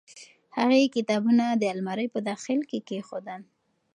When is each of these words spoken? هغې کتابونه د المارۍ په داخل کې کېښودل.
هغې 0.57 0.93
کتابونه 0.95 1.45
د 1.51 1.63
المارۍ 1.73 2.07
په 2.13 2.19
داخل 2.29 2.59
کې 2.69 2.79
کېښودل. 2.87 3.41